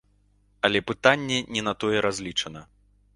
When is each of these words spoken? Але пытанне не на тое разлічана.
Але 0.69 0.79
пытанне 0.91 1.37
не 1.57 1.61
на 1.67 1.73
тое 1.83 1.97
разлічана. 2.09 2.65